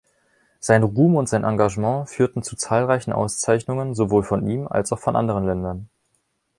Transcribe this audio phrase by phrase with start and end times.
[0.59, 5.15] Sein Ruhm und sein Engagement führten zu zahlreichen Auszeichnungen sowohl von ihm als auch von
[5.15, 5.89] anderen Ländern.